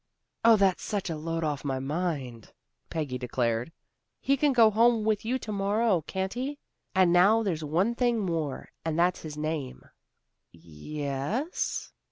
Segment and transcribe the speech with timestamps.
[0.43, 2.51] "Oh, that's such a load off my mind,"
[2.89, 3.71] Peggy declared.
[4.19, 6.57] "He can go with you to morrow, can't he?
[6.95, 9.83] And now there's one thing more, and that's his name."
[10.51, 11.93] "Yes?"